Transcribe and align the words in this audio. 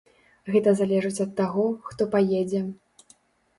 Гэта 0.55 0.73
залежыць 0.79 1.23
ад 1.27 1.35
таго, 1.43 1.67
хто 1.91 2.11
паедзе. 2.17 2.65